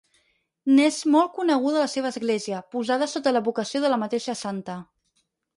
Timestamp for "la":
1.83-1.91, 3.95-4.03